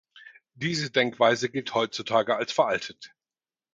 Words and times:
Diese 0.55 0.89
Denkweise 0.89 1.47
gilt 1.47 1.75
heutzutage 1.75 2.35
als 2.35 2.51
veraltet. 2.51 3.13